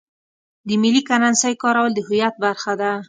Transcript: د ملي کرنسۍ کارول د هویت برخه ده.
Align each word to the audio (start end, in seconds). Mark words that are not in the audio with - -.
د 0.67 0.69
ملي 0.81 1.01
کرنسۍ 1.09 1.53
کارول 1.63 1.91
د 1.93 1.99
هویت 2.07 2.33
برخه 2.43 2.73
ده. 2.81 2.91